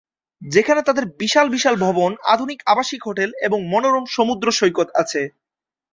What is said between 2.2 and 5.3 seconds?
আধুনিক আবাসিক হোটেল এবং মনোরম সমুদ্র সৈকত আছে।